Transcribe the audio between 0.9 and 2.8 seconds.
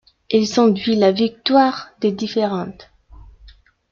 la victoire de différents.